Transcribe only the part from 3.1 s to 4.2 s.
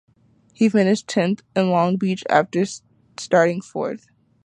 starting fourth.